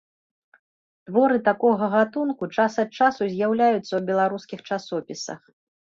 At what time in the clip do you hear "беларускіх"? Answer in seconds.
4.13-4.59